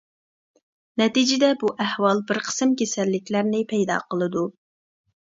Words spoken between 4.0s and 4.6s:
قىلىدۇ.